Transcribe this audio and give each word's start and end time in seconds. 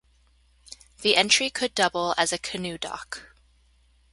The 1.03 1.15
entry 1.15 1.51
could 1.51 1.75
double 1.75 2.15
as 2.17 2.33
a 2.33 2.39
canoe 2.39 2.79
dock. 2.79 3.35